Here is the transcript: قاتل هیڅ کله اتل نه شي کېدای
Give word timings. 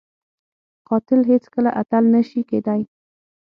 قاتل 0.87 1.21
هیڅ 1.31 1.43
کله 1.53 1.69
اتل 1.81 2.03
نه 2.13 2.21
شي 2.29 2.41
کېدای 2.49 2.81